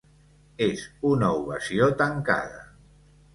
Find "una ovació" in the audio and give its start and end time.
1.09-1.91